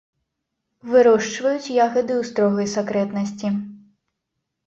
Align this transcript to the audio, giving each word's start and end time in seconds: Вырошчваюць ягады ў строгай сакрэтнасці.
Вырошчваюць 0.93 1.73
ягады 1.87 2.13
ў 2.15 2.29
строгай 2.29 2.67
сакрэтнасці. 2.75 3.47